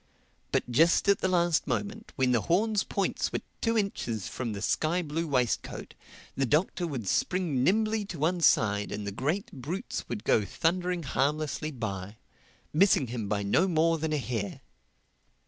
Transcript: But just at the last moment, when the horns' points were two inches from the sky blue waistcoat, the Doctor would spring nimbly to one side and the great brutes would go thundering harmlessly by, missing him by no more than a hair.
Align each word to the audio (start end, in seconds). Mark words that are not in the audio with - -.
But 0.51 0.67
just 0.71 1.07
at 1.09 1.19
the 1.19 1.27
last 1.27 1.67
moment, 1.67 2.11
when 2.15 2.31
the 2.31 2.41
horns' 2.41 2.81
points 2.83 3.31
were 3.31 3.41
two 3.61 3.77
inches 3.77 4.27
from 4.27 4.51
the 4.53 4.59
sky 4.63 5.03
blue 5.03 5.27
waistcoat, 5.27 5.93
the 6.35 6.47
Doctor 6.47 6.87
would 6.87 7.07
spring 7.07 7.63
nimbly 7.63 8.03
to 8.05 8.17
one 8.17 8.41
side 8.41 8.91
and 8.91 9.05
the 9.05 9.11
great 9.11 9.51
brutes 9.51 10.09
would 10.09 10.23
go 10.23 10.43
thundering 10.43 11.03
harmlessly 11.03 11.69
by, 11.69 12.15
missing 12.73 13.05
him 13.09 13.29
by 13.29 13.43
no 13.43 13.67
more 13.67 13.99
than 13.99 14.11
a 14.11 14.17
hair. 14.17 14.61